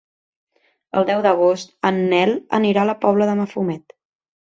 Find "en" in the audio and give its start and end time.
1.91-2.01